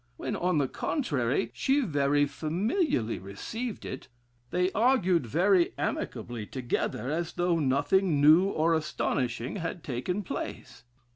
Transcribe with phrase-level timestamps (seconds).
[0.17, 4.07] When, on the contrary, she very familiarly received it;
[4.49, 10.85] they argued very amicably together, as though nothing new or astonishing had taken place.